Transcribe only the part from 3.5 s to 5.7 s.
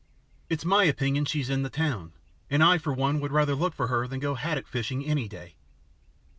look for her than go haddock fishing any day."